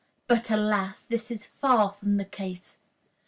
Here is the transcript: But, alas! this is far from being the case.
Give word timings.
But, 0.25 0.49
alas! 0.49 1.05
this 1.05 1.29
is 1.29 1.45
far 1.45 1.91
from 1.93 2.07
being 2.17 2.17
the 2.17 2.25
case. 2.25 2.79